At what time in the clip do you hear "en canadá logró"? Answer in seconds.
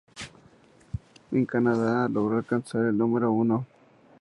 1.31-2.37